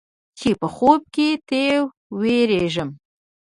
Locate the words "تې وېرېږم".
1.47-2.89